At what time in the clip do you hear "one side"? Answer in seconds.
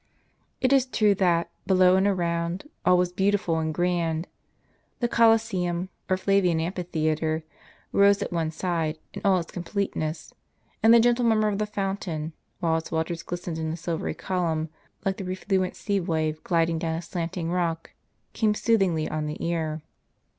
8.33-8.97